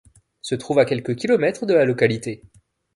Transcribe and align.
Se 0.41 0.55
trouve 0.55 0.79
à 0.79 0.85
quelques 0.85 1.13
kilomètres 1.15 1.67
de 1.67 1.75
la 1.75 1.85
localité. 1.85 2.41